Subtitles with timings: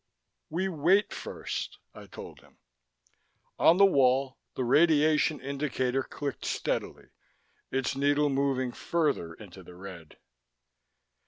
[0.49, 2.57] "We wait first," I told him.
[3.59, 7.09] On the wall, the radiation indicator clicked steadily,
[7.69, 10.17] its needle moving further into the red.